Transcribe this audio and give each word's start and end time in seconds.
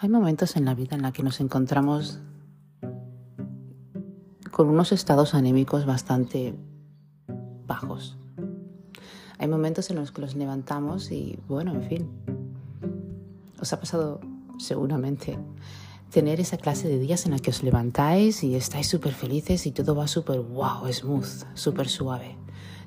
Hay 0.00 0.08
momentos 0.08 0.54
en 0.54 0.64
la 0.64 0.76
vida 0.76 0.94
en 0.94 1.02
la 1.02 1.10
que 1.10 1.24
nos 1.24 1.40
encontramos 1.40 2.20
con 4.52 4.68
unos 4.68 4.92
estados 4.92 5.34
anímicos 5.34 5.86
bastante 5.86 6.54
bajos. 7.66 8.16
Hay 9.38 9.48
momentos 9.48 9.90
en 9.90 9.96
los 9.96 10.12
que 10.12 10.20
los 10.20 10.36
levantamos 10.36 11.10
y, 11.10 11.40
bueno, 11.48 11.74
en 11.74 11.82
fin, 11.82 12.10
os 13.60 13.72
ha 13.72 13.80
pasado 13.80 14.20
seguramente 14.58 15.36
tener 16.12 16.38
esa 16.38 16.58
clase 16.58 16.86
de 16.86 17.00
días 17.00 17.26
en 17.26 17.32
la 17.32 17.40
que 17.40 17.50
os 17.50 17.64
levantáis 17.64 18.44
y 18.44 18.54
estáis 18.54 18.86
súper 18.86 19.14
felices 19.14 19.66
y 19.66 19.72
todo 19.72 19.96
va 19.96 20.06
súper 20.06 20.38
wow, 20.38 20.92
smooth, 20.92 21.44
súper 21.54 21.88
suave, 21.88 22.36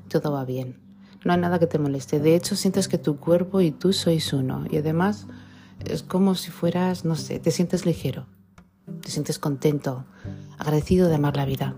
todo 0.07 0.31
va 0.31 0.45
bien. 0.45 0.79
No 1.25 1.33
hay 1.33 1.39
nada 1.41 1.59
que 1.59 1.67
te 1.67 1.77
moleste. 1.77 2.21
De 2.21 2.35
hecho, 2.35 2.55
sientes 2.55 2.87
que 2.87 2.97
tu 2.97 3.17
cuerpo 3.17 3.59
y 3.59 3.71
tú 3.71 3.91
sois 3.91 4.31
uno. 4.31 4.63
Y 4.71 4.77
además, 4.77 5.27
es 5.85 6.03
como 6.03 6.35
si 6.35 6.51
fueras, 6.51 7.05
no 7.05 7.15
sé, 7.15 7.39
te 7.39 7.51
sientes 7.51 7.85
ligero, 7.85 8.27
te 9.01 9.11
sientes 9.11 9.39
contento, 9.39 10.05
agradecido 10.57 11.07
de 11.07 11.15
amar 11.15 11.37
la 11.37 11.45
vida. 11.45 11.75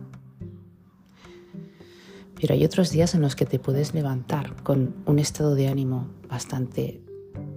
Pero 2.35 2.55
hay 2.55 2.66
otros 2.66 2.91
días 2.91 3.16
en 3.16 3.21
los 3.21 3.35
que 3.35 3.45
te 3.45 3.59
puedes 3.59 3.94
levantar 3.94 4.61
con 4.63 4.95
un 5.05 5.20
estado 5.20 5.55
de 5.55 5.70
ánimo 5.70 6.09
bastante, 6.30 7.02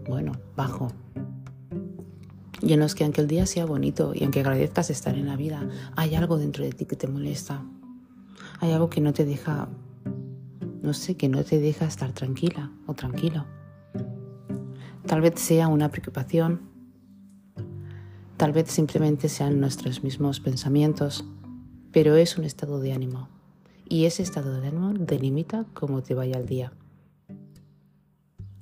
bueno, 0.09 0.33
bajo. 0.55 0.93
Y 2.63 2.73
en 2.73 2.81
los 2.81 2.95
que 2.95 3.05
aunque 3.05 3.21
el 3.21 3.27
día 3.27 3.47
sea 3.47 3.67
bonito 3.67 4.13
y 4.15 4.23
aunque 4.23 4.41
agradezcas 4.41 4.91
estar 4.91 5.17
en 5.17 5.27
la 5.27 5.37
vida, 5.37 5.69
hay 5.97 6.15
algo 6.15 6.39
dentro 6.39 6.65
de 6.65 6.71
ti 6.71 6.85
que 6.85 6.97
te 6.97 7.09
molesta. 7.09 7.65
Hay 8.61 8.73
algo 8.73 8.89
que 8.89 9.01
no 9.01 9.13
te 9.13 9.25
deja, 9.25 9.69
no 10.83 10.95
sé, 10.95 11.17
que 11.17 11.29
no 11.29 11.45
te 11.45 11.59
deja 11.59 11.87
estar 11.87 12.13
tranquila 12.13 12.71
o 12.87 12.95
tranquilo. 12.95 13.45
Tal 15.07 15.21
vez 15.21 15.41
sea 15.41 15.69
una 15.69 15.89
preocupación, 15.89 16.63
tal 18.37 18.53
vez 18.53 18.69
simplemente 18.69 19.29
sean 19.29 19.61
nuestros 19.61 20.03
mismos 20.03 20.41
pensamientos, 20.41 21.25
pero 21.93 22.17
es 22.17 22.37
un 22.37 22.45
estado 22.45 22.81
de 22.81 22.93
ánimo. 22.93 23.29
Y 23.89 24.07
ese 24.07 24.25
estado 24.25 24.61
de 24.61 24.67
ánimo 24.67 24.93
delimita 24.95 25.65
cómo 25.75 26.03
te 26.03 26.15
vaya 26.15 26.37
el 26.39 26.47
día. 26.47 26.73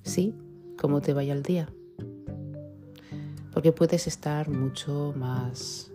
Sí, 0.02 0.34
cómo 0.78 1.00
te 1.00 1.14
vaya 1.14 1.32
el 1.32 1.42
día. 1.42 1.70
Porque 3.54 3.72
puedes 3.72 4.06
estar 4.06 4.50
mucho 4.50 5.14
más 5.16 5.90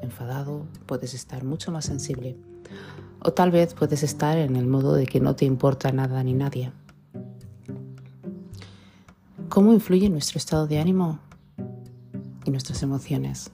enfadado, 0.00 0.66
puedes 0.86 1.12
estar 1.12 1.44
mucho 1.44 1.70
más 1.72 1.84
sensible. 1.84 2.38
O 3.20 3.32
tal 3.32 3.50
vez 3.50 3.74
puedes 3.74 4.02
estar 4.02 4.38
en 4.38 4.56
el 4.56 4.66
modo 4.66 4.94
de 4.94 5.06
que 5.06 5.20
no 5.20 5.36
te 5.36 5.44
importa 5.44 5.92
nada 5.92 6.22
ni 6.24 6.32
nadie. 6.32 6.72
¿Cómo 9.56 9.72
influye 9.72 10.10
nuestro 10.10 10.36
estado 10.36 10.66
de 10.66 10.78
ánimo 10.78 11.18
y 12.44 12.50
nuestras 12.50 12.82
emociones? 12.82 13.50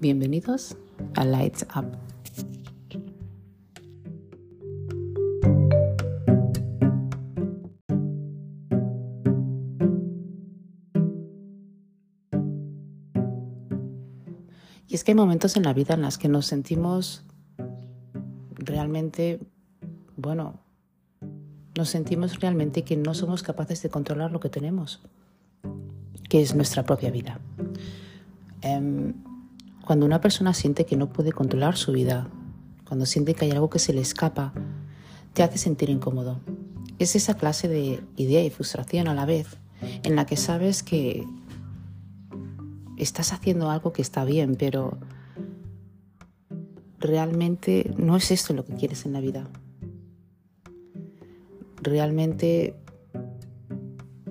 Bienvenidos 0.00 0.78
a 1.14 1.26
Lights 1.26 1.66
Up. 1.76 1.84
Y 14.88 14.94
es 14.94 15.04
que 15.04 15.10
hay 15.10 15.16
momentos 15.16 15.54
en 15.58 15.64
la 15.64 15.74
vida 15.74 15.92
en 15.92 16.00
los 16.00 16.16
que 16.16 16.28
nos 16.28 16.46
sentimos 16.46 17.26
realmente, 18.54 19.38
bueno, 20.16 20.60
nos 21.76 21.90
sentimos 21.90 22.40
realmente 22.40 22.84
que 22.84 22.96
no 22.96 23.12
somos 23.12 23.42
capaces 23.42 23.82
de 23.82 23.90
controlar 23.90 24.32
lo 24.32 24.40
que 24.40 24.48
tenemos 24.48 25.02
que 26.28 26.42
es 26.42 26.54
nuestra 26.54 26.84
propia 26.84 27.10
vida. 27.10 27.40
Em, 28.62 29.14
cuando 29.84 30.06
una 30.06 30.20
persona 30.20 30.54
siente 30.54 30.84
que 30.84 30.96
no 30.96 31.12
puede 31.12 31.32
controlar 31.32 31.76
su 31.76 31.92
vida, 31.92 32.28
cuando 32.86 33.06
siente 33.06 33.34
que 33.34 33.44
hay 33.44 33.52
algo 33.52 33.70
que 33.70 33.78
se 33.78 33.92
le 33.92 34.00
escapa, 34.00 34.52
te 35.32 35.42
hace 35.42 35.58
sentir 35.58 35.90
incómodo. 35.90 36.40
Es 36.98 37.14
esa 37.14 37.34
clase 37.34 37.68
de 37.68 38.02
idea 38.16 38.42
y 38.42 38.50
frustración 38.50 39.06
a 39.08 39.14
la 39.14 39.26
vez 39.26 39.58
en 40.02 40.16
la 40.16 40.26
que 40.26 40.36
sabes 40.36 40.82
que 40.82 41.24
estás 42.96 43.32
haciendo 43.32 43.70
algo 43.70 43.92
que 43.92 44.02
está 44.02 44.24
bien, 44.24 44.56
pero 44.56 44.98
realmente 46.98 47.92
no 47.96 48.16
es 48.16 48.30
esto 48.30 48.54
lo 48.54 48.64
que 48.64 48.74
quieres 48.74 49.04
en 49.06 49.12
la 49.12 49.20
vida. 49.20 49.48
Realmente 51.82 52.74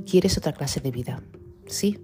quieres 0.06 0.38
otra 0.38 0.54
clase 0.54 0.82
de 0.82 0.92
vida. 0.92 1.22
Sí, 1.68 2.00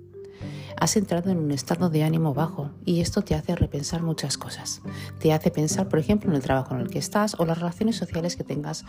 has 0.77 0.97
entrado 0.97 1.29
en 1.29 1.37
un 1.37 1.51
estado 1.51 1.89
de 1.89 2.03
ánimo 2.03 2.33
bajo 2.33 2.71
y 2.85 3.01
esto 3.01 3.21
te 3.21 3.35
hace 3.35 3.55
repensar 3.55 4.01
muchas 4.01 4.37
cosas. 4.37 4.81
Te 5.19 5.31
hace 5.31 5.51
pensar, 5.51 5.87
por 5.89 5.99
ejemplo, 5.99 6.29
en 6.29 6.35
el 6.35 6.41
trabajo 6.41 6.73
en 6.73 6.81
el 6.81 6.89
que 6.89 6.99
estás 6.99 7.35
o 7.37 7.45
las 7.45 7.59
relaciones 7.59 7.97
sociales 7.97 8.35
que 8.35 8.43
tengas 8.43 8.83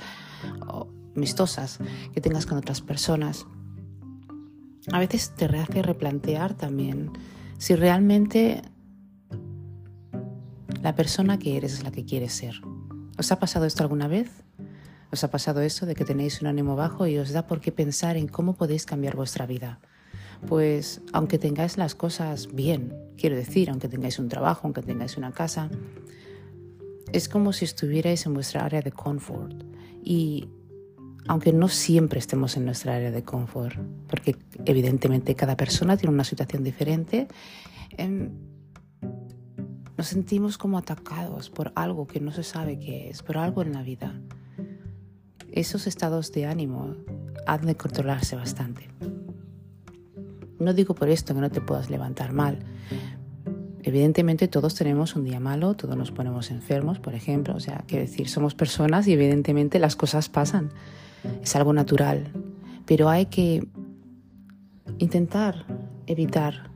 amistosas, 1.15 1.79
que 2.15 2.21
tengas 2.21 2.47
con 2.47 2.57
otras 2.57 2.81
personas. 2.81 3.47
A 4.91 4.99
veces 4.99 5.35
te 5.37 5.45
hace 5.45 5.83
replantear 5.83 6.55
también 6.55 7.13
si 7.59 7.77
realmente 7.77 8.63
la 10.83 10.97
persona 10.97 11.39
que 11.39 11.57
eres 11.57 11.75
es 11.75 11.85
la 11.85 11.93
que 11.93 12.05
quieres 12.05 12.33
ser. 12.33 12.61
¿Os 13.19 13.31
ha 13.31 13.39
pasado 13.39 13.67
esto 13.67 13.83
alguna 13.83 14.09
vez? 14.09 14.31
¿Os 15.13 15.23
ha 15.25 15.31
pasado 15.31 15.61
esto 15.61 15.85
de 15.85 15.95
que 15.95 16.07
tenéis 16.07 16.41
un 16.41 16.49
ánimo 16.49 16.75
bajo 16.75 17.07
y 17.07 17.19
os 17.19 17.33
da 17.33 17.47
por 17.47 17.61
qué 17.61 17.71
pensar 17.71 18.17
en 18.17 18.29
cómo 18.29 18.55
podéis 18.55 18.87
cambiar 18.87 19.15
vuestra 19.15 19.47
vida? 19.47 19.79
Pues 20.47 21.01
aunque 21.13 21.39
tengáis 21.39 21.77
las 21.77 21.95
cosas 21.95 22.49
bien, 22.53 22.95
quiero 23.17 23.37
decir, 23.37 23.71
aunque 23.71 23.89
tengáis 23.89 24.19
un 24.19 24.29
trabajo, 24.29 24.63
aunque 24.65 24.83
tengáis 24.83 25.17
una 25.17 25.33
casa, 25.33 25.71
es 27.13 27.29
como 27.29 27.53
si 27.53 27.65
estuvierais 27.65 28.27
en 28.27 28.35
vuestra 28.35 28.65
área 28.65 28.83
de 28.83 28.93
confort. 28.93 29.65
Y 30.03 30.49
aunque 31.29 31.53
no 31.53 31.69
siempre 31.69 32.19
estemos 32.19 32.57
en 32.57 32.65
nuestra 32.65 32.97
área 32.97 33.11
de 33.11 33.23
confort, 33.23 33.79
porque 34.09 34.37
evidentemente 34.65 35.35
cada 35.35 35.57
persona 35.57 35.97
tiene 35.97 36.15
una 36.15 36.25
situación 36.25 36.65
diferente, 36.65 37.29
em, 37.97 38.31
nos 39.97 40.09
sentimos 40.09 40.59
como 40.59 40.79
atacados 40.79 41.51
por 41.51 41.73
algo 41.77 42.07
que 42.07 42.19
no 42.19 42.33
se 42.33 42.43
sabe 42.43 42.79
qué 42.79 43.11
es, 43.11 43.23
por 43.23 43.39
algo 43.39 43.63
en 43.63 43.73
la 43.73 43.83
vida. 43.83 44.21
Esos 45.53 45.87
estados 45.87 46.33
de 46.33 46.47
ánimo 46.47 46.97
han 47.47 47.67
de 47.67 47.77
controlarse 47.77 48.35
bastante. 48.35 48.89
No 50.63 50.75
digo 50.75 50.95
por 50.95 51.09
esto 51.09 51.35
que 51.35 51.41
no 51.41 51.51
te 51.51 51.61
puedas 51.61 51.91
levantar 51.91 52.33
mal. 52.33 52.59
Evidentemente 53.83 54.47
todos 54.47 54.75
tenemos 54.75 55.17
un 55.17 55.25
día 55.25 55.41
malo, 55.41 55.75
todos 55.75 55.97
nos 55.97 56.13
ponemos 56.13 56.51
enfermos, 56.51 57.01
por 57.01 57.15
ejemplo. 57.15 57.55
O 57.55 57.61
sea, 57.61 57.85
quiero 57.87 58.05
decir, 58.05 58.29
somos 58.29 58.55
personas 58.55 59.09
y 59.09 59.13
evidentemente 59.13 59.79
las 59.79 59.97
cosas 59.97 60.29
pasan. 60.29 60.71
Es 61.43 61.57
algo 61.57 61.73
natural. 61.73 62.29
Pero 62.87 63.09
hay 63.09 63.27
que 63.27 63.67
intentar 64.99 65.67
evitar 66.07 66.71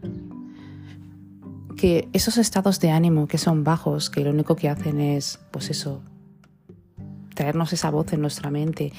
que 1.76 2.08
esos 2.12 2.38
estados 2.38 2.80
de 2.80 2.90
ánimo 2.90 3.28
que 3.28 3.38
son 3.38 3.62
bajos, 3.62 4.10
que 4.10 4.24
lo 4.24 4.30
único 4.30 4.56
que 4.56 4.68
hacen 4.68 5.00
es, 5.00 5.38
pues 5.50 5.70
eso, 5.70 6.02
traernos 7.36 7.72
esa 7.72 7.90
voz 7.90 8.12
en 8.12 8.20
nuestra 8.20 8.50
mente 8.50 8.92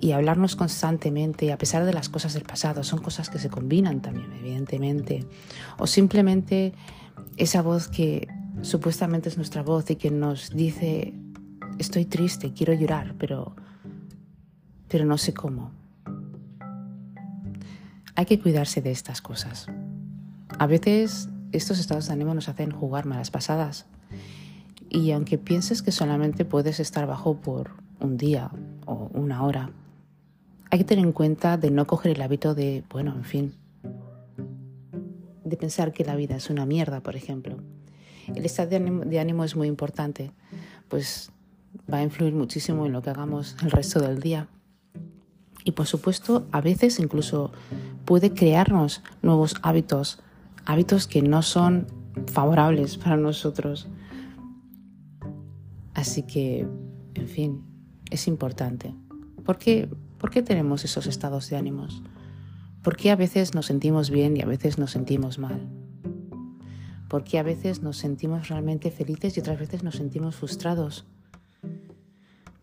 y 0.00 0.12
hablarnos 0.12 0.56
constantemente, 0.56 1.52
a 1.52 1.58
pesar 1.58 1.84
de 1.84 1.92
las 1.92 2.08
cosas 2.08 2.32
del 2.32 2.44
pasado, 2.44 2.82
son 2.84 3.00
cosas 3.00 3.28
que 3.28 3.38
se 3.38 3.50
combinan 3.50 4.00
también, 4.00 4.32
evidentemente, 4.32 5.26
o 5.78 5.86
simplemente 5.86 6.72
esa 7.36 7.60
voz 7.60 7.88
que 7.88 8.28
supuestamente 8.62 9.28
es 9.28 9.36
nuestra 9.36 9.62
voz 9.62 9.90
y 9.90 9.96
que 9.96 10.10
nos 10.10 10.50
dice, 10.50 11.12
estoy 11.78 12.06
triste, 12.06 12.54
quiero 12.54 12.72
llorar, 12.72 13.14
pero, 13.18 13.54
pero 14.88 15.04
no 15.04 15.18
sé 15.18 15.34
cómo. 15.34 15.72
Hay 18.14 18.26
que 18.26 18.38
cuidarse 18.38 18.80
de 18.80 18.92
estas 18.92 19.20
cosas. 19.20 19.66
A 20.58 20.66
veces 20.66 21.28
estos 21.50 21.78
estados 21.80 22.06
de 22.06 22.12
ánimo 22.12 22.34
nos 22.34 22.48
hacen 22.48 22.70
jugar 22.70 23.06
malas 23.06 23.30
pasadas 23.30 23.86
y 24.88 25.10
aunque 25.12 25.38
pienses 25.38 25.82
que 25.82 25.90
solamente 25.90 26.44
puedes 26.44 26.78
estar 26.78 27.06
bajo 27.06 27.38
por 27.38 27.81
un 28.02 28.16
día 28.16 28.50
o 28.86 29.10
una 29.14 29.44
hora, 29.44 29.70
hay 30.70 30.78
que 30.78 30.84
tener 30.84 31.04
en 31.04 31.12
cuenta 31.12 31.56
de 31.56 31.70
no 31.70 31.86
coger 31.86 32.12
el 32.12 32.22
hábito 32.22 32.54
de, 32.54 32.84
bueno, 32.90 33.14
en 33.14 33.24
fin, 33.24 33.54
de 35.44 35.56
pensar 35.56 35.92
que 35.92 36.04
la 36.04 36.16
vida 36.16 36.36
es 36.36 36.50
una 36.50 36.64
mierda, 36.66 37.00
por 37.00 37.14
ejemplo. 37.14 37.58
El 38.34 38.44
estado 38.44 38.70
de 38.70 39.18
ánimo, 39.18 39.44
es 39.44 39.56
muy 39.56 39.68
importante, 39.68 40.32
pues 40.88 41.30
va 41.92 41.98
a 41.98 42.02
influir 42.02 42.32
muchísimo 42.32 42.86
en 42.86 42.92
lo 42.92 43.02
que 43.02 43.10
hagamos 43.10 43.56
el 43.62 43.70
resto 43.70 44.00
del 44.00 44.20
día. 44.20 44.48
Y 45.64 45.72
por 45.72 45.86
supuesto, 45.86 46.46
a 46.52 46.60
veces 46.60 46.98
incluso 46.98 47.52
puede 48.04 48.32
crearnos 48.32 49.02
nuevos 49.20 49.56
hábitos, 49.62 50.20
hábitos 50.64 51.06
que 51.06 51.22
no 51.22 51.42
son 51.42 51.86
favorables 52.26 52.96
para 52.96 53.16
nosotros. 53.16 53.88
Así 55.94 56.22
que, 56.22 56.66
en 57.14 57.28
fin, 57.28 57.71
es 58.12 58.28
importante. 58.28 58.94
¿Por 59.44 59.58
qué, 59.58 59.88
¿Por 60.18 60.30
qué 60.30 60.42
tenemos 60.42 60.84
esos 60.84 61.06
estados 61.06 61.48
de 61.48 61.56
ánimos? 61.56 62.02
¿Por 62.82 62.96
qué 62.96 63.10
a 63.10 63.16
veces 63.16 63.54
nos 63.54 63.66
sentimos 63.66 64.10
bien 64.10 64.36
y 64.36 64.42
a 64.42 64.46
veces 64.46 64.78
nos 64.78 64.90
sentimos 64.90 65.38
mal? 65.38 65.68
¿Por 67.08 67.24
qué 67.24 67.38
a 67.38 67.42
veces 67.42 67.82
nos 67.82 67.96
sentimos 67.96 68.48
realmente 68.48 68.90
felices 68.90 69.36
y 69.36 69.40
otras 69.40 69.58
veces 69.58 69.82
nos 69.82 69.96
sentimos 69.96 70.36
frustrados? 70.36 71.06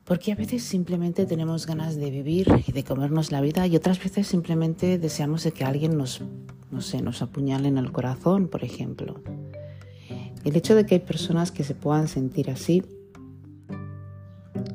Porque 0.03 0.31
a 0.31 0.35
veces 0.35 0.63
simplemente 0.63 1.25
tenemos 1.25 1.67
ganas 1.67 1.95
de 1.95 2.09
vivir 2.09 2.47
y 2.65 2.71
de 2.71 2.83
comernos 2.83 3.31
la 3.31 3.41
vida 3.41 3.67
y 3.67 3.75
otras 3.75 4.03
veces 4.03 4.27
simplemente 4.27 4.97
deseamos 4.97 5.43
de 5.43 5.51
que 5.51 5.65
alguien 5.65 5.97
nos, 5.97 6.21
no 6.71 6.81
sé, 6.81 7.01
nos 7.01 7.21
apuñale 7.21 7.67
en 7.67 7.77
el 7.77 7.91
corazón, 7.91 8.47
por 8.47 8.63
ejemplo. 8.63 9.21
El 10.43 10.55
hecho 10.55 10.75
de 10.75 10.85
que 10.85 10.95
hay 10.95 11.01
personas 11.01 11.51
que 11.51 11.63
se 11.63 11.75
puedan 11.75 12.07
sentir 12.07 12.49
así, 12.49 12.83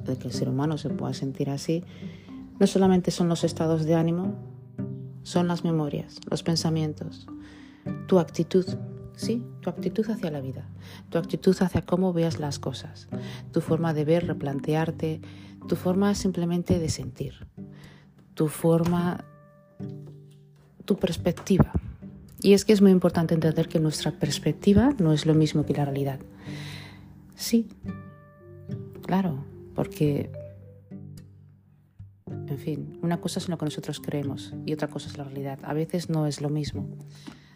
de 0.05 0.17
que 0.17 0.29
el 0.29 0.33
ser 0.33 0.49
humano 0.49 0.79
se 0.79 0.91
pueda 0.91 1.15
sentir 1.15 1.51
así, 1.51 1.85
no 2.59 2.67
solamente 2.67 3.11
son 3.11 3.29
los 3.29 3.45
estados 3.45 3.85
de 3.85 3.95
ánimo, 3.95 4.35
son 5.23 5.49
las 5.49 5.65
memorias, 5.65 6.21
los 6.31 6.43
pensamientos, 6.43 7.27
tu 8.07 8.19
actitud, 8.19 8.67
Sí, 9.17 9.45
tu 9.61 9.71
actitud 9.71 10.11
hacia 10.11 10.31
la 10.31 10.41
vida, 10.41 10.67
tu 11.09 11.19
actitud 11.19 11.57
hacia 11.61 11.83
cómo 11.83 12.13
veas 12.13 12.41
las 12.41 12.59
cosas, 12.59 13.09
tu 13.53 13.61
forma 13.61 13.95
de 13.95 14.05
ver, 14.05 14.27
replantearte, 14.27 15.21
tu 15.69 15.77
forma 15.77 16.15
simplemente 16.17 16.81
de 16.81 16.89
sentir, 16.89 17.47
tu 18.35 18.49
forma, 18.49 19.25
tu 20.85 20.97
perspectiva. 20.97 21.71
Y 22.43 22.55
es 22.55 22.65
que 22.65 22.73
es 22.73 22.83
muy 22.83 22.91
importante 22.91 23.35
entender 23.35 23.69
que 23.69 23.79
nuestra 23.79 24.11
perspectiva 24.11 24.93
no 24.99 25.13
es 25.13 25.27
lo 25.27 25.35
mismo 25.35 25.65
que 25.65 25.75
la 25.75 25.85
realidad. 25.85 26.19
Sí, 27.37 27.69
claro, 29.03 29.45
porque, 29.75 30.31
en 32.27 32.59
fin, 32.59 32.99
una 33.03 33.21
cosa 33.21 33.39
es 33.39 33.49
lo 33.49 33.59
que 33.59 33.65
nosotros 33.65 34.01
creemos 34.01 34.55
y 34.67 34.73
otra 34.73 34.89
cosa 34.89 35.09
es 35.09 35.19
la 35.19 35.25
realidad. 35.25 35.59
A 35.63 35.75
veces 35.75 36.09
no 36.09 36.27
es 36.27 36.41
lo 36.41 36.49
mismo. 36.49 36.89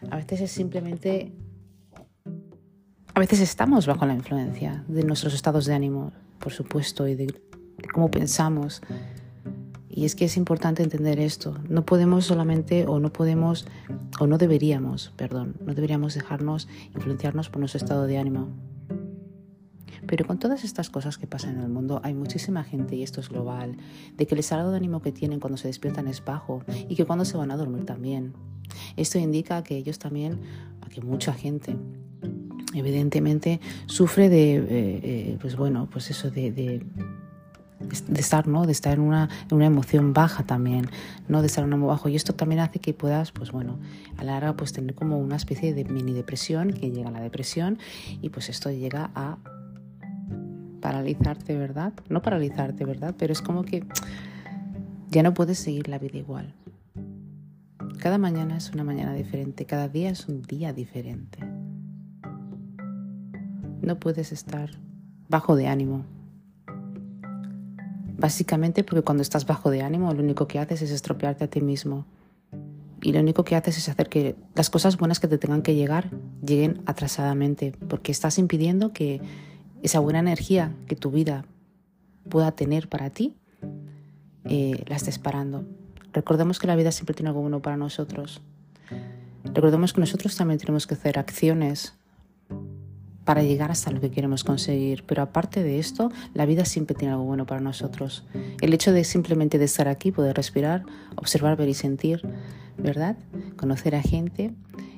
A 0.09 0.17
veces 0.17 0.41
es 0.41 0.51
simplemente 0.51 1.33
a 3.19 3.19
veces 3.19 3.41
estamos 3.41 3.85
bajo 3.85 4.05
la 4.05 4.13
influencia 4.13 4.85
de 4.87 5.03
nuestros 5.03 5.33
estados 5.33 5.65
de 5.65 5.73
ánimo, 5.73 6.13
por 6.39 6.53
supuesto, 6.53 7.05
y 7.05 7.15
de, 7.15 7.27
cómo 7.93 8.09
pensamos. 8.09 8.81
Y 9.89 10.05
es 10.05 10.15
que 10.15 10.23
es 10.23 10.37
importante 10.37 10.83
entender 10.83 11.19
esto. 11.19 11.57
No 11.67 11.85
podemos 11.85 12.23
solamente, 12.23 12.85
o 12.87 13.01
no 13.01 13.11
podemos, 13.11 13.65
o 14.21 14.25
no 14.25 14.37
deberíamos, 14.37 15.11
perdón, 15.17 15.57
no 15.65 15.73
deberíamos 15.73 16.13
dejarnos 16.13 16.69
influenciarnos 16.95 17.49
por 17.49 17.59
nuestro 17.59 17.79
estado 17.79 18.05
de 18.05 18.19
ánimo. 18.19 18.47
Pero 20.07 20.25
con 20.25 20.39
todas 20.39 20.63
estas 20.63 20.89
cosas 20.89 21.17
que 21.17 21.27
pasan 21.27 21.55
en 21.55 21.61
el 21.61 21.69
mundo, 21.69 22.01
hay 22.03 22.13
muchísima 22.13 22.63
gente, 22.63 22.95
y 22.95 23.03
esto 23.03 23.21
es 23.21 23.29
global, 23.29 23.77
de 24.17 24.27
que 24.27 24.35
el 24.35 24.39
estado 24.39 24.71
de 24.71 24.77
ánimo 24.77 25.01
que 25.01 25.11
tienen 25.11 25.39
cuando 25.39 25.57
se 25.57 25.67
despiertan 25.67 26.07
es 26.07 26.23
bajo 26.23 26.63
y 26.87 26.95
que 26.95 27.05
cuando 27.05 27.25
se 27.25 27.37
van 27.37 27.51
a 27.51 27.57
dormir 27.57 27.85
también. 27.85 28.33
Esto 28.95 29.17
indica 29.17 29.63
que 29.63 29.77
ellos 29.77 29.99
también, 29.99 30.39
que 30.89 31.01
mucha 31.01 31.33
gente 31.33 31.77
evidentemente 32.73 33.59
sufre 33.85 34.29
de, 34.29 34.55
eh, 34.55 34.65
eh, 34.69 35.37
pues 35.41 35.55
bueno, 35.55 35.87
pues 35.91 36.09
eso 36.11 36.29
de, 36.29 36.51
de, 36.51 36.85
estar, 38.15 38.47
¿no? 38.47 38.65
De 38.65 38.71
estar 38.71 38.93
en 38.93 39.01
una, 39.01 39.29
en 39.49 39.55
una, 39.55 39.65
emoción 39.65 40.13
baja 40.13 40.43
también, 40.43 40.89
¿no? 41.27 41.41
De 41.41 41.47
estar 41.47 41.63
en 41.63 41.73
un 41.73 41.87
bajo. 41.87 42.09
Y 42.09 42.15
esto 42.15 42.33
también 42.33 42.59
hace 42.59 42.79
que 42.79 42.93
puedas, 42.93 43.31
pues 43.31 43.51
bueno, 43.51 43.79
a 44.17 44.23
la 44.23 44.33
larga 44.33 44.55
pues 44.55 44.73
tener 44.73 44.95
como 44.95 45.17
una 45.17 45.37
especie 45.37 45.73
de 45.73 45.85
mini 45.85 46.13
depresión, 46.13 46.73
que 46.73 46.91
llega 46.91 47.09
a 47.09 47.11
la 47.11 47.21
depresión 47.21 47.79
y 48.21 48.29
pues 48.29 48.49
esto 48.49 48.69
llega 48.69 49.11
a 49.15 49.37
paralizarte, 50.91 51.55
¿verdad? 51.55 51.93
No 52.09 52.21
paralizarte, 52.21 52.85
¿verdad? 52.85 53.15
Pero 53.17 53.33
es 53.33 53.41
como 53.41 53.63
que 53.63 53.85
ya 55.09 55.23
no 55.23 55.33
puedes 55.33 55.59
seguir 55.59 55.87
la 55.87 55.99
vida 55.99 56.17
igual. 56.17 56.53
Cada 57.99 58.17
mañana 58.17 58.57
es 58.57 58.71
una 58.71 58.83
mañana 58.83 59.13
diferente, 59.13 59.65
cada 59.65 59.87
día 59.87 60.09
es 60.09 60.27
un 60.27 60.41
día 60.41 60.73
diferente 60.73 61.39
no 63.89 63.99
puedes 63.99 64.31
estar 64.31 64.69
bajo 65.27 65.55
de 65.55 65.67
ánimo. 65.67 66.05
Básicamente 68.17 68.83
porque 68.83 69.01
cuando 69.01 69.23
estás 69.23 69.45
bajo 69.45 69.71
de 69.71 69.81
ánimo 69.81 70.13
lo 70.13 70.21
único 70.21 70.47
que 70.47 70.59
haces 70.59 70.83
es 70.83 70.91
estropearte 70.91 71.45
a 71.45 71.47
ti 71.49 71.61
mismo. 71.61 72.05
Y 73.01 73.13
lo 73.13 73.19
único 73.21 73.43
que 73.43 73.55
haces 73.55 73.77
es 73.77 73.89
hacer 73.89 74.07
que 74.09 74.35
las 74.55 74.69
cosas 74.69 74.97
buenas 74.97 75.19
que 75.19 75.27
te 75.27 75.37
tengan 75.37 75.61
que 75.61 75.73
llegar 75.73 76.11
lleguen 76.45 76.81
atrasadamente, 76.85 77.73
porque 77.87 78.11
estás 78.11 78.37
impidiendo 78.37 78.91
que 78.91 79.21
esa 79.83 79.99
buena 79.99 80.19
energía 80.19 80.73
que 80.87 80.95
tu 80.95 81.11
vida 81.11 81.45
pueda 82.29 82.51
tener 82.51 82.89
para 82.89 83.09
ti, 83.09 83.35
eh, 84.45 84.83
la 84.87 84.95
estés 84.95 85.19
parando. 85.19 85.65
Recordemos 86.13 86.59
que 86.59 86.67
la 86.67 86.75
vida 86.75 86.91
siempre 86.91 87.13
tiene 87.13 87.29
algo 87.29 87.41
bueno 87.41 87.61
para 87.61 87.77
nosotros. 87.77 88.41
Recordemos 89.43 89.93
que 89.93 90.01
nosotros 90.01 90.35
también 90.35 90.59
tenemos 90.59 90.87
que 90.87 90.95
hacer 90.95 91.19
acciones 91.19 91.93
para 93.29 93.43
llegar 93.43 93.69
hasta 93.69 93.91
lo 93.91 94.01
que 94.01 94.09
queremos 94.09 94.43
conseguir. 94.43 95.03
Pero 95.05 95.21
aparte 95.21 95.61
de 95.61 95.77
esto, 95.77 96.11
la 96.33 96.47
vida 96.47 96.65
siempre 96.65 96.95
tiene 96.95 97.13
algo 97.13 97.25
bueno 97.25 97.45
para 97.45 97.61
nosotros. 97.61 98.25
El 98.59 98.73
hecho 98.73 98.91
de 98.91 99.03
simplemente 99.03 99.59
de 99.59 99.65
estar 99.65 99.87
aquí, 99.87 100.11
poder 100.11 100.35
respirar, 100.35 100.83
observar, 101.15 101.55
ver 101.55 101.69
y 101.69 101.75
sentir, 101.75 102.27
¿verdad? 102.77 103.17
Conocer 103.55 103.95
a 103.95 104.01
gente, 104.01 104.51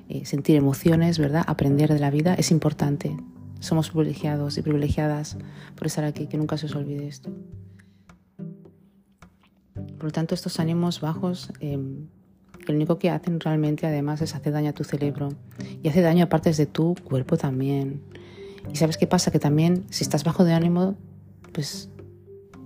eh, 0.07 0.23
sentir 0.25 0.55
emociones, 0.55 1.19
¿verdad? 1.19 1.43
Aprender 1.45 1.91
de 1.91 1.99
la 1.99 2.09
vida 2.09 2.33
es 2.35 2.51
importante. 2.51 3.17
Somos 3.61 3.91
privilegiados 3.91 4.57
y 4.57 4.61
privilegiadas 4.61 5.37
por 5.75 5.87
estar 5.87 6.03
aquí, 6.03 6.27
que 6.27 6.37
nunca 6.37 6.57
se 6.57 6.65
os 6.65 6.75
olvide 6.75 7.07
esto. 7.07 7.31
Por 9.95 10.03
lo 10.03 10.11
tanto, 10.11 10.35
estos 10.35 10.59
ánimos 10.59 10.99
bajos 10.99 11.53
em, 11.61 12.07
lo 12.67 12.75
único 12.75 12.99
que 12.99 13.09
hacen 13.09 13.39
realmente 13.39 13.87
además 13.87 14.21
es 14.21 14.35
hacer 14.35 14.51
daño 14.51 14.71
a 14.71 14.73
tu 14.73 14.83
cerebro 14.83 15.29
y 15.81 15.87
hace 15.87 16.01
daño 16.01 16.25
a 16.25 16.29
partes 16.29 16.57
de 16.57 16.65
tu 16.65 16.95
cuerpo 17.03 17.37
también. 17.37 18.01
Y 18.71 18.75
sabes 18.75 18.97
qué 18.97 19.07
pasa? 19.07 19.31
Que 19.31 19.39
también 19.39 19.85
si 19.89 20.03
estás 20.03 20.23
bajo 20.23 20.43
de 20.43 20.53
ánimo, 20.53 20.95
pues 21.53 21.89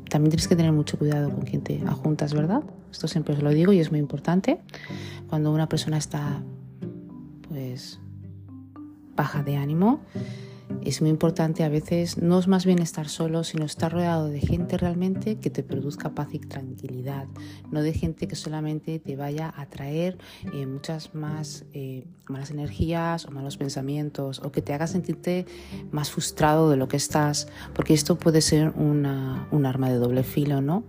también 0.10 0.32
tienes 0.32 0.48
que 0.48 0.56
tener 0.56 0.72
mucho 0.72 0.98
cuidado 0.98 1.30
con 1.30 1.44
quien 1.44 1.62
te 1.62 1.82
ajuntas, 1.86 2.34
¿verdad? 2.34 2.64
Esto 2.92 3.08
siempre 3.08 3.36
os 3.36 3.44
lo 3.44 3.50
digo 3.50 3.74
y 3.74 3.80
es 3.80 3.92
muy 3.92 4.00
importante. 4.00 4.60
Cuando 5.30 5.52
una 5.52 5.68
persona 5.68 5.98
está 5.98 6.42
pues 7.50 8.00
baja 9.16 9.44
de 9.44 9.56
ánimo, 9.56 10.02
es 10.84 11.02
muy 11.02 11.10
importante 11.10 11.64
a 11.64 11.70
veces 11.70 12.18
no 12.20 12.38
es 12.40 12.48
más 12.48 12.66
bien 12.66 12.80
estar 12.80 13.10
solo, 13.10 13.44
sino 13.44 13.66
estar 13.66 13.92
rodeado 13.92 14.28
de 14.28 14.40
gente 14.40 14.78
realmente 14.78 15.38
que 15.38 15.50
te 15.50 15.64
produzca 15.64 16.14
paz 16.14 16.30
y 16.34 16.40
tranquilidad, 16.40 17.28
no 17.72 17.82
de 17.82 17.94
gente 17.94 18.28
que 18.28 18.36
solamente 18.36 19.00
te 19.00 19.16
vaya 19.16 19.54
a 19.56 19.66
traer 19.66 20.18
eh, 20.54 20.66
muchas 20.66 21.16
más 21.16 21.66
eh, 21.74 22.06
malas 22.28 22.52
energías 22.52 23.26
o 23.26 23.32
malos 23.32 23.58
pensamientos 23.58 24.40
o 24.44 24.52
que 24.52 24.62
te 24.62 24.74
haga 24.74 24.88
sentirte 24.88 25.46
más 25.92 26.12
frustrado 26.12 26.70
de 26.70 26.78
lo 26.78 26.88
que 26.88 26.98
estás, 26.98 27.48
porque 27.74 27.94
esto 27.94 28.18
puede 28.18 28.42
ser 28.42 28.70
una, 28.76 29.48
un 29.52 29.66
arma 29.66 29.90
de 29.90 29.96
doble 29.96 30.24
filo, 30.24 30.62
¿no? 30.62 30.84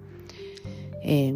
Eh, 1.03 1.35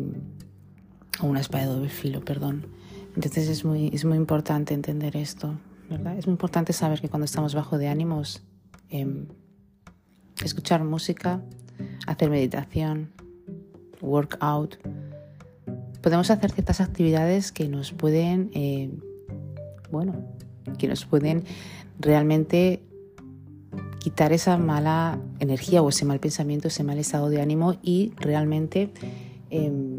o 1.21 1.27
una 1.27 1.41
espada 1.41 1.67
de 1.67 1.73
doble 1.73 1.89
filo, 1.89 2.25
perdón. 2.25 2.67
Entonces 3.15 3.49
es 3.49 3.65
muy, 3.65 3.91
es 3.93 4.05
muy 4.05 4.17
importante 4.17 4.75
entender 4.75 5.17
esto. 5.17 5.59
Es 5.91 6.27
muy 6.27 6.35
importante 6.35 6.73
saber 6.73 7.01
que 7.01 7.09
cuando 7.09 7.25
estamos 7.25 7.55
bajo 7.55 7.77
de 7.77 7.89
ánimos, 7.89 8.43
em, 8.91 9.27
escuchar 10.45 10.85
música, 10.85 11.43
hacer 12.07 12.31
meditación, 12.31 13.11
workout, 14.01 14.77
podemos 16.01 16.31
hacer 16.31 16.53
ciertas 16.53 16.81
actividades 16.81 17.51
que 17.51 17.69
nos 17.69 17.93
pueden, 17.93 18.51
eh, 18.55 18.91
bueno, 19.91 20.15
que 20.79 20.87
nos 20.87 21.05
pueden 21.07 21.45
realmente 21.99 22.83
quitar 23.99 24.33
esa 24.33 24.57
mala 24.59 25.19
energía 25.41 25.83
o 25.83 25.89
ese 25.89 26.05
mal 26.05 26.21
pensamiento, 26.21 26.69
ese 26.69 26.85
mal 26.85 26.99
estado 26.99 27.31
de 27.31 27.43
ánimo 27.43 27.75
y 27.83 28.13
realmente, 28.17 28.93
em, 29.51 29.99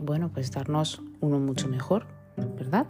bueno, 0.00 0.28
pues 0.32 0.50
darnos 0.50 1.00
uno 1.20 1.38
mucho 1.38 1.68
mejor, 1.68 2.06
¿verdad? 2.58 2.86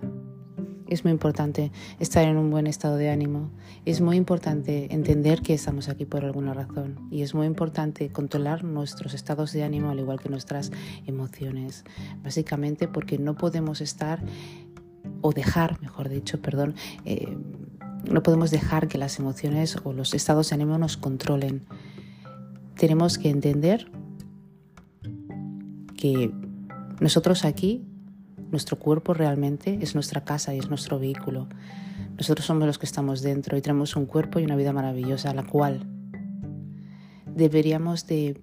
Es 0.92 1.04
muy 1.04 1.10
importante 1.10 1.72
estar 2.00 2.28
en 2.28 2.36
un 2.36 2.50
buen 2.50 2.66
estado 2.66 2.96
de 2.96 3.08
ánimo. 3.08 3.48
Es 3.86 4.02
muy 4.02 4.18
importante 4.18 4.92
entender 4.92 5.40
que 5.40 5.54
estamos 5.54 5.88
aquí 5.88 6.04
por 6.04 6.22
alguna 6.22 6.52
razón. 6.52 7.08
Y 7.10 7.22
es 7.22 7.34
muy 7.34 7.46
importante 7.46 8.10
controlar 8.10 8.62
nuestros 8.62 9.14
estados 9.14 9.52
de 9.52 9.64
ánimo 9.64 9.88
al 9.88 10.00
igual 10.00 10.20
que 10.20 10.28
nuestras 10.28 10.70
emociones. 11.06 11.84
Básicamente 12.22 12.88
porque 12.88 13.16
no 13.16 13.38
podemos 13.38 13.80
estar 13.80 14.22
o 15.22 15.32
dejar, 15.32 15.80
mejor 15.80 16.10
dicho, 16.10 16.42
perdón, 16.42 16.74
eh, 17.06 17.38
no 18.04 18.22
podemos 18.22 18.50
dejar 18.50 18.86
que 18.86 18.98
las 18.98 19.18
emociones 19.18 19.78
o 19.84 19.94
los 19.94 20.12
estados 20.12 20.50
de 20.50 20.56
ánimo 20.56 20.76
nos 20.76 20.98
controlen. 20.98 21.62
Tenemos 22.76 23.16
que 23.16 23.30
entender 23.30 23.90
que 25.96 26.30
nosotros 27.00 27.46
aquí 27.46 27.82
nuestro 28.52 28.78
cuerpo 28.78 29.14
realmente 29.14 29.78
es 29.80 29.94
nuestra 29.94 30.24
casa 30.24 30.54
y 30.54 30.58
es 30.58 30.68
nuestro 30.68 30.98
vehículo. 30.98 31.48
Nosotros 32.18 32.46
somos 32.46 32.66
los 32.66 32.78
que 32.78 32.84
estamos 32.84 33.22
dentro 33.22 33.56
y 33.56 33.62
tenemos 33.62 33.96
un 33.96 34.04
cuerpo 34.04 34.38
y 34.38 34.44
una 34.44 34.56
vida 34.56 34.74
maravillosa, 34.74 35.32
la 35.32 35.42
cual 35.42 35.86
deberíamos 37.34 38.06
de, 38.06 38.42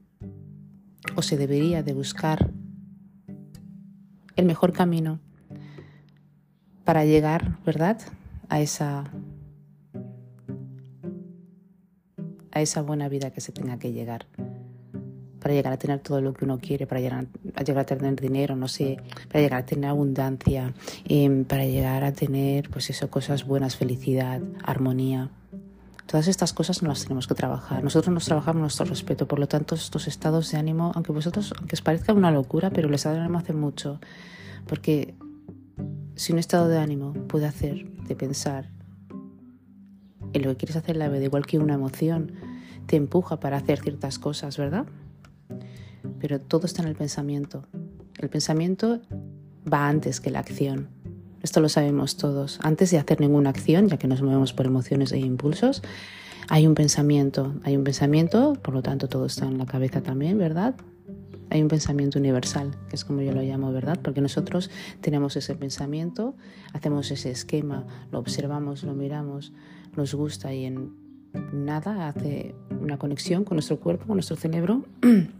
o 1.16 1.22
se 1.22 1.38
debería 1.38 1.84
de 1.84 1.94
buscar 1.94 2.52
el 4.36 4.46
mejor 4.46 4.74
camino 4.74 5.20
para 6.86 7.06
llegar, 7.06 7.60
¿verdad? 7.64 8.02
A 8.48 8.62
esa, 8.62 9.12
a 12.52 12.62
esa 12.62 12.82
buena 12.82 13.10
vida 13.10 13.30
que 13.30 13.42
se 13.42 13.52
tenga 13.52 13.78
que 13.78 13.92
llegar. 13.92 14.26
Para 15.40 15.54
llegar 15.54 15.74
a 15.74 15.78
tener 15.78 16.00
todo 16.00 16.22
lo 16.22 16.34
que 16.34 16.46
uno 16.46 16.60
quiere, 16.60 16.86
para 16.86 17.02
llegar 17.02 17.28
a, 17.56 17.64
llegar 17.64 17.82
a 17.82 17.86
tener 17.86 18.20
dinero, 18.20 18.56
no 18.56 18.68
sé, 18.68 18.98
para 19.28 19.42
llegar 19.42 19.62
a 19.62 19.66
tener 19.66 19.90
abundancia, 19.90 20.74
para 21.48 21.66
llegar 21.66 22.04
a 22.04 22.12
tener, 22.12 22.70
pues 22.70 22.90
eso, 22.90 23.10
cosas 23.10 23.46
buenas, 23.46 23.76
felicidad, 23.76 24.42
armonía. 24.64 25.30
Todas 26.06 26.28
estas 26.28 26.54
cosas 26.54 26.82
no 26.82 26.90
las 26.90 27.04
tenemos 27.04 27.28
que 27.28 27.36
trabajar. 27.36 27.84
Nosotros 27.84 28.12
nos 28.12 28.26
trabajamos 28.26 28.62
nuestro 28.62 28.86
respeto. 28.86 29.28
Por 29.28 29.38
lo 29.38 29.48
tanto, 29.48 29.76
estos 29.76 30.08
estados 30.08 30.52
de 30.52 30.58
ánimo, 30.58 30.92
aunque 30.96 31.12
vosotros, 31.12 31.54
aunque 31.58 31.76
os 31.76 31.82
parezca 31.82 32.14
una 32.14 32.32
locura, 32.32 32.72
pero 32.72 32.88
el 32.88 32.96
estado 32.96 33.22
hace 33.38 33.54
mucho. 33.54 34.00
Porque 34.66 35.14
si 36.16 36.34
un 36.34 36.40
estado 36.40 36.68
de 36.68 36.80
ánimo 36.80 37.14
puede 37.14 37.46
hacer 37.46 37.88
de 38.08 38.16
pensar 38.16 38.70
en 40.34 40.42
lo 40.42 40.50
que 40.50 40.58
quieres 40.58 40.76
hacer 40.76 40.98
la 40.98 41.10
vida, 41.10 41.24
igual 41.24 41.46
que 41.46 41.60
una 41.60 41.76
emoción, 41.76 42.34
te 42.88 42.96
empuja 42.96 43.40
para 43.40 43.58
hacer 43.58 43.80
ciertas 43.80 44.20
cosas, 44.20 44.58
¿verdad? 44.58 44.86
Pero 46.20 46.40
todo 46.40 46.66
está 46.66 46.82
en 46.82 46.90
el 46.90 46.96
pensamiento. 46.96 47.66
El 48.18 48.30
pensamiento 48.30 49.02
va 49.72 49.88
antes 49.88 50.20
que 50.20 50.32
la 50.32 50.40
acción. 50.40 50.90
Esto 51.42 51.62
lo 51.62 51.70
sabemos 51.70 52.18
todos. 52.18 52.60
Antes 52.62 52.92
de 52.92 52.98
hacer 52.98 53.22
ninguna 53.22 53.50
acción, 53.50 53.88
ya 53.88 53.98
que 53.98 54.08
nos 54.08 54.22
movemos 54.22 54.52
por 54.54 54.66
emociones 54.66 55.12
e 55.12 55.20
impulsos, 55.20 55.82
hay 56.50 56.68
un 56.68 56.76
pensamiento. 56.76 57.54
Hay 57.64 57.78
un 57.78 57.84
pensamiento, 57.84 58.54
por 58.62 58.74
lo 58.74 58.82
tanto 58.82 59.08
todo 59.08 59.26
está 59.26 59.46
en 59.46 59.58
la 59.58 59.66
cabeza 59.66 60.02
también, 60.02 60.38
¿verdad? 60.38 60.76
Hay 61.50 61.62
un 61.62 61.68
pensamiento 61.68 62.20
universal, 62.20 62.76
que 62.90 62.96
es 62.96 63.06
como 63.06 63.22
yo 63.22 63.32
lo 63.32 63.42
llamo, 63.42 63.72
¿verdad? 63.72 64.00
Porque 64.02 64.22
nosotros 64.22 64.70
tenemos 65.02 65.36
ese 65.36 65.56
pensamiento, 65.56 66.36
hacemos 66.74 67.10
ese 67.10 67.32
esquema, 67.32 67.86
lo 68.12 68.20
observamos, 68.20 68.84
lo 68.84 68.94
miramos, 68.94 69.54
nos 69.96 70.14
gusta 70.14 70.54
y 70.54 70.66
en 70.66 70.94
nada 71.54 72.08
hace 72.08 72.56
una 72.82 72.98
conexión 72.98 73.44
con 73.44 73.56
nuestro 73.56 73.80
cuerpo, 73.80 74.06
con 74.08 74.18
nuestro 74.18 74.36
cerebro 74.36 74.86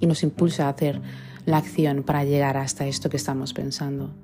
y 0.00 0.06
nos 0.06 0.22
impulsa 0.22 0.66
a 0.66 0.70
hacer 0.70 1.00
la 1.44 1.58
acción 1.58 2.02
para 2.02 2.24
llegar 2.24 2.56
hasta 2.56 2.86
esto 2.86 3.08
que 3.08 3.16
estamos 3.16 3.52
pensando. 3.52 4.14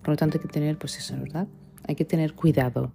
Por 0.00 0.10
lo 0.10 0.16
tanto, 0.16 0.38
hay 0.38 0.42
que 0.42 0.48
tener, 0.48 0.78
pues 0.78 0.96
eso, 0.98 1.16
¿verdad? 1.18 1.46
Hay 1.86 1.94
que 1.94 2.04
tener 2.04 2.34
cuidado 2.34 2.92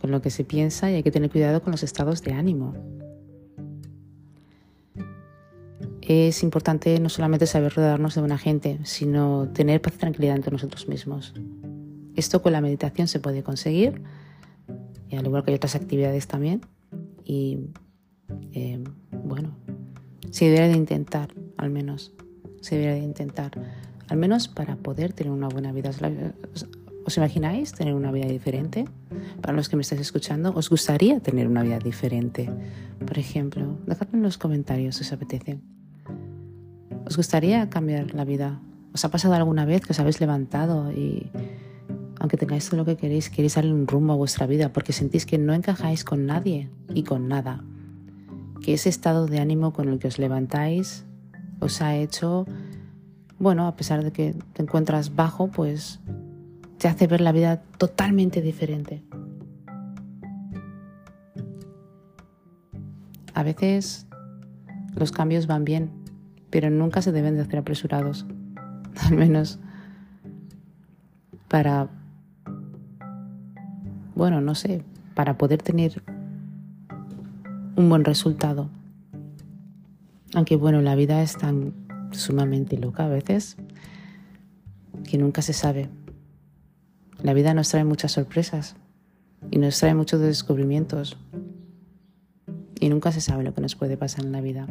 con 0.00 0.10
lo 0.10 0.20
que 0.20 0.30
se 0.30 0.44
piensa 0.44 0.90
y 0.90 0.94
hay 0.94 1.02
que 1.02 1.10
tener 1.10 1.30
cuidado 1.30 1.62
con 1.62 1.70
los 1.70 1.82
estados 1.82 2.22
de 2.22 2.32
ánimo. 2.32 2.74
Es 6.02 6.42
importante 6.42 6.98
no 6.98 7.08
solamente 7.08 7.46
saber 7.46 7.72
rodearnos 7.74 8.14
de 8.14 8.20
buena 8.20 8.36
gente, 8.36 8.80
sino 8.82 9.48
tener 9.52 9.80
paz 9.80 9.94
y 9.94 9.98
tranquilidad 9.98 10.36
entre 10.36 10.50
nosotros 10.50 10.88
mismos. 10.88 11.32
Esto 12.16 12.42
con 12.42 12.52
la 12.52 12.60
meditación 12.60 13.08
se 13.08 13.20
puede 13.20 13.42
conseguir, 13.42 14.02
y 15.08 15.16
al 15.16 15.26
igual 15.26 15.44
que 15.44 15.52
hay 15.52 15.56
otras 15.56 15.76
actividades 15.76 16.26
también. 16.26 16.62
Y 17.24 17.70
eh, 18.52 18.82
bueno, 19.32 19.56
se 20.30 20.44
debería 20.44 20.68
de 20.68 20.76
intentar, 20.76 21.32
al 21.56 21.70
menos. 21.70 22.12
Se 22.60 22.76
debería 22.76 23.00
de 23.00 23.06
intentar 23.06 23.52
al 24.10 24.18
menos 24.18 24.46
para 24.46 24.76
poder 24.76 25.14
tener 25.14 25.32
una 25.32 25.48
buena 25.48 25.72
vida. 25.72 25.90
¿Os 27.06 27.16
imagináis 27.16 27.72
tener 27.72 27.94
una 27.94 28.12
vida 28.12 28.26
diferente? 28.26 28.84
Para 29.40 29.56
los 29.56 29.70
que 29.70 29.76
me 29.76 29.80
estáis 29.80 30.02
escuchando, 30.02 30.52
¿os 30.54 30.68
gustaría 30.68 31.18
tener 31.20 31.48
una 31.48 31.62
vida 31.62 31.78
diferente? 31.78 32.50
Por 33.06 33.18
ejemplo, 33.18 33.78
dejadme 33.86 34.18
en 34.18 34.22
los 34.22 34.36
comentarios 34.36 34.96
si 34.96 35.02
os 35.04 35.12
apetece. 35.14 35.60
¿Os 37.06 37.16
gustaría 37.16 37.70
cambiar 37.70 38.12
la 38.12 38.26
vida? 38.26 38.60
¿Os 38.92 39.02
ha 39.06 39.10
pasado 39.10 39.32
alguna 39.32 39.64
vez 39.64 39.80
que 39.80 39.92
os 39.92 39.98
habéis 39.98 40.20
levantado 40.20 40.92
y, 40.92 41.30
aunque 42.20 42.36
tengáis 42.36 42.68
todo 42.68 42.76
lo 42.76 42.84
que 42.84 42.98
queréis, 42.98 43.30
queréis 43.30 43.54
darle 43.54 43.72
un 43.72 43.86
rumbo 43.86 44.12
a 44.12 44.16
vuestra 44.16 44.46
vida 44.46 44.74
porque 44.74 44.92
sentís 44.92 45.24
que 45.24 45.38
no 45.38 45.54
encajáis 45.54 46.04
con 46.04 46.26
nadie 46.26 46.68
y 46.92 47.02
con 47.04 47.28
nada? 47.28 47.64
Que 48.62 48.74
ese 48.74 48.88
estado 48.88 49.26
de 49.26 49.40
ánimo 49.40 49.72
con 49.72 49.88
el 49.88 49.98
que 49.98 50.08
os 50.08 50.18
levantáis 50.18 51.04
os 51.60 51.80
ha 51.80 51.96
hecho 51.96 52.46
bueno, 53.42 53.66
a 53.66 53.74
pesar 53.74 54.04
de 54.04 54.12
que 54.12 54.36
te 54.52 54.62
encuentras 54.62 55.16
bajo, 55.16 55.48
pues 55.48 55.98
te 56.78 56.86
hace 56.86 57.08
ver 57.08 57.20
la 57.20 57.32
vida 57.32 57.60
totalmente 57.76 58.40
diferente. 58.40 59.02
A 63.34 63.42
veces 63.42 64.06
los 64.94 65.10
cambios 65.10 65.48
van 65.48 65.64
bien, 65.64 65.90
pero 66.50 66.70
nunca 66.70 67.02
se 67.02 67.10
deben 67.10 67.34
de 67.34 67.40
hacer 67.40 67.58
apresurados. 67.58 68.26
Al 69.08 69.16
menos 69.16 69.58
para, 71.48 71.88
bueno, 74.14 74.40
no 74.40 74.54
sé, 74.54 74.84
para 75.16 75.36
poder 75.36 75.62
tener 75.62 76.00
un 77.82 77.88
buen 77.88 78.04
resultado. 78.04 78.70
Aunque 80.34 80.56
bueno, 80.56 80.80
la 80.80 80.94
vida 80.94 81.22
es 81.22 81.36
tan 81.36 81.74
sumamente 82.12 82.78
loca 82.78 83.06
a 83.06 83.08
veces 83.08 83.56
que 85.08 85.18
nunca 85.18 85.42
se 85.42 85.52
sabe. 85.52 85.88
La 87.22 87.34
vida 87.34 87.54
nos 87.54 87.68
trae 87.70 87.84
muchas 87.84 88.12
sorpresas 88.12 88.76
y 89.50 89.58
nos 89.58 89.78
trae 89.78 89.94
muchos 89.94 90.20
descubrimientos 90.20 91.18
y 92.78 92.88
nunca 92.88 93.12
se 93.12 93.20
sabe 93.20 93.42
lo 93.42 93.52
que 93.52 93.60
nos 93.60 93.74
puede 93.74 93.96
pasar 93.96 94.24
en 94.24 94.32
la 94.32 94.40
vida. 94.40 94.66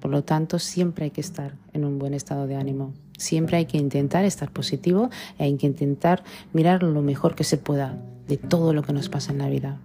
Por 0.00 0.10
lo 0.10 0.22
tanto, 0.22 0.58
siempre 0.58 1.06
hay 1.06 1.10
que 1.10 1.20
estar 1.20 1.56
en 1.72 1.84
un 1.84 1.98
buen 1.98 2.14
estado 2.14 2.46
de 2.46 2.56
ánimo. 2.56 2.92
Siempre 3.18 3.56
hay 3.56 3.66
que 3.66 3.78
intentar 3.78 4.24
estar 4.24 4.50
positivo 4.52 5.10
e 5.38 5.44
hay 5.44 5.56
que 5.56 5.66
intentar 5.66 6.22
mirar 6.52 6.82
lo 6.82 7.02
mejor 7.02 7.34
que 7.34 7.44
se 7.44 7.56
pueda 7.56 7.98
de 8.28 8.36
todo 8.36 8.72
lo 8.72 8.82
que 8.82 8.92
nos 8.92 9.08
pasa 9.08 9.32
en 9.32 9.38
la 9.38 9.48
vida. 9.48 9.80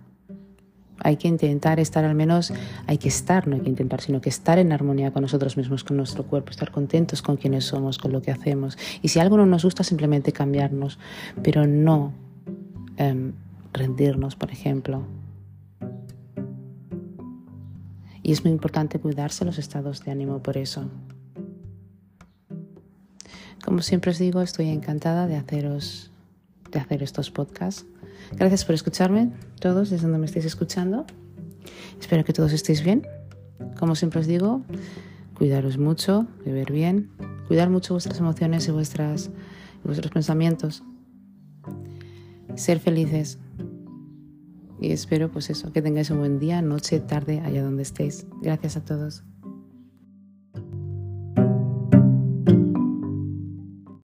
Hay 1.02 1.18
que 1.18 1.28
intentar 1.28 1.80
estar 1.80 2.04
al 2.06 2.16
menos, 2.16 2.54
hay 2.88 2.98
que 2.98 3.08
estar, 3.08 3.48
no 3.48 3.56
hay 3.56 3.62
que 3.62 3.70
intentar, 3.70 4.02
sino 4.02 4.22
que 4.22 4.30
estar 4.30 4.60
en 4.60 4.72
armonía 4.72 5.12
con 5.12 5.22
nosotros 5.22 5.58
mismos, 5.58 5.84
con 5.84 5.98
nuestro 5.98 6.24
cuerpo, 6.24 6.52
estar 6.52 6.72
contentos 6.72 7.22
con 7.22 7.38
quienes 7.38 7.66
somos, 7.66 7.98
con 7.98 8.12
lo 8.12 8.22
que 8.22 8.32
hacemos. 8.32 8.78
Y 9.02 9.10
si 9.10 9.20
algo 9.20 9.38
no 9.38 9.46
nos 9.46 9.64
gusta, 9.64 9.84
simplemente 9.84 10.32
cambiarnos, 10.32 11.00
pero 11.42 11.66
no 11.68 12.14
em, 12.98 13.34
rendirnos, 13.74 14.36
por 14.36 14.52
ejemplo. 14.52 15.04
Y 18.22 18.32
es 18.32 18.44
muy 18.44 18.52
importante 18.52 19.00
cuidarse 19.00 19.46
los 19.46 19.58
estados 19.58 20.04
de 20.04 20.12
ánimo 20.12 20.44
por 20.44 20.58
eso. 20.58 20.90
Como 23.64 23.82
siempre 23.82 24.12
os 24.12 24.18
digo, 24.18 24.42
estoy 24.42 24.70
encantada 24.70 25.28
de 25.28 25.36
haceros, 25.36 26.09
de 26.72 26.80
hacer 26.80 27.04
estos 27.04 27.32
podcasts 27.32 27.86
Gracias 28.32 28.66
por 28.66 28.76
escucharme, 28.76 29.32
todos, 29.60 29.90
desde 29.90 30.04
donde 30.04 30.20
me 30.20 30.26
estéis 30.26 30.46
escuchando. 30.46 31.06
Espero 32.00 32.24
que 32.24 32.34
todos 32.34 32.54
estéis 32.54 32.84
bien. 32.84 33.08
Como 33.78 33.96
siempre 33.96 34.20
os 34.20 34.28
digo, 34.28 34.62
cuidaros 35.34 35.78
mucho, 35.78 36.28
beber 36.46 36.72
bien, 36.72 37.10
cuidar 37.48 37.70
mucho 37.70 37.94
vuestras 37.94 38.20
emociones 38.20 38.68
y, 38.68 38.72
vuestras, 38.72 39.32
vuestros 39.84 40.12
pensamientos. 40.12 40.84
Ser 42.56 42.80
felices. 42.80 43.40
Y 44.80 44.92
espero, 44.92 45.30
pues 45.30 45.50
eso, 45.50 45.74
que 45.74 45.82
tengáis 45.82 46.10
un 46.10 46.20
buen 46.20 46.40
día, 46.40 46.62
noche, 46.62 47.00
tarde, 47.00 47.42
allá 47.42 47.64
donde 47.64 47.84
estéis. 47.84 48.26
Gracias 48.42 48.78
a 48.78 48.86
todos. 48.86 49.24